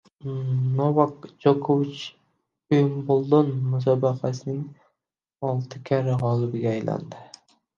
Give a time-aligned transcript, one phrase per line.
[0.77, 2.05] Novak Jokovich
[2.73, 7.23] Uimbldon musobaqasiningoltikarra g‘olibiga aylandi